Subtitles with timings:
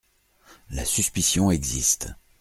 [0.71, 2.07] La suspicion existe.